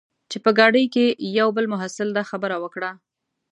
[0.29, 1.05] چې په ګاډۍ کې
[1.39, 2.91] یوه بل محصل دا خبره وکړه.